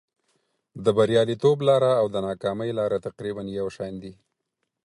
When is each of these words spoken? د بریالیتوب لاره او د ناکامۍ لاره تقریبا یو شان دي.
د 0.83 0.85
بریالیتوب 0.97 1.57
لاره 1.69 1.91
او 1.99 2.05
د 2.13 2.15
ناکامۍ 2.27 2.69
لاره 2.79 2.97
تقریبا 3.07 3.41
یو 3.59 3.67
شان 3.75 3.93
دي. 4.03 4.13